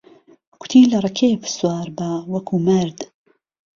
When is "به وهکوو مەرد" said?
1.97-2.99